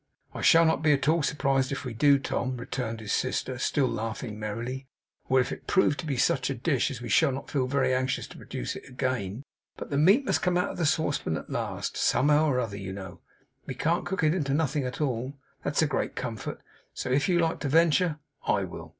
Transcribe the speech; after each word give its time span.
'I 0.33 0.41
shall 0.41 0.65
not 0.65 0.81
be 0.81 0.93
at 0.93 1.07
all 1.07 1.21
surprised 1.21 1.71
if 1.71 1.85
we 1.85 1.93
do, 1.93 2.17
Tom,' 2.17 2.57
returned 2.57 3.01
his 3.01 3.13
sister, 3.13 3.59
still 3.59 3.87
laughing 3.87 4.39
merrily, 4.39 4.87
'or 5.29 5.39
if 5.39 5.51
it 5.51 5.57
should 5.59 5.67
prove 5.67 5.95
to 5.97 6.07
be 6.07 6.17
such 6.17 6.49
a 6.49 6.55
dish 6.55 6.89
as 6.89 7.03
we 7.03 7.07
shall 7.07 7.31
not 7.31 7.51
feel 7.51 7.67
very 7.67 7.93
anxious 7.93 8.25
to 8.25 8.37
produce 8.37 8.75
again; 8.75 9.43
but 9.77 9.91
the 9.91 9.99
meat 9.99 10.25
must 10.25 10.41
come 10.41 10.57
out 10.57 10.71
of 10.71 10.77
the 10.77 10.87
saucepan 10.87 11.37
at 11.37 11.51
last, 11.51 11.95
somehow 11.97 12.47
or 12.47 12.59
other, 12.59 12.77
you 12.77 12.91
know. 12.91 13.19
We 13.67 13.75
can't 13.75 14.03
cook 14.07 14.23
it 14.23 14.33
into 14.33 14.55
nothing 14.55 14.85
at 14.85 15.01
all; 15.01 15.37
that's 15.63 15.83
a 15.83 15.87
great 15.87 16.15
comfort. 16.15 16.61
So 16.95 17.11
if 17.11 17.29
you 17.29 17.37
like 17.37 17.59
to 17.59 17.69
venture, 17.69 18.17
I 18.47 18.63
will. 18.63 18.89